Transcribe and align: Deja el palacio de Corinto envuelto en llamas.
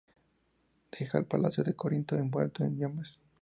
Deja 0.89 1.19
el 1.19 1.25
palacio 1.25 1.63
de 1.63 1.75
Corinto 1.75 2.15
envuelto 2.15 2.63
en 2.63 2.75
llamas. 2.75 3.19